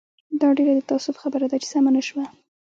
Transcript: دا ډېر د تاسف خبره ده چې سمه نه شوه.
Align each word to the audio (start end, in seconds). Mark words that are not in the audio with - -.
دا 0.41 0.49
ډېر 0.57 0.69
د 0.77 0.79
تاسف 0.91 1.15
خبره 1.23 1.45
ده 1.51 1.57
چې 1.61 1.67
سمه 1.73 1.91
نه 1.95 2.01
شوه. 2.07 2.25